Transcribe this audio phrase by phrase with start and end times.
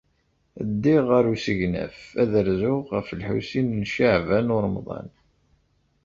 [0.69, 5.07] Ddiɣ ɣer usegnaf ad rzuɣ ɣef Lḥusin n Caɛban u Ṛemḍan.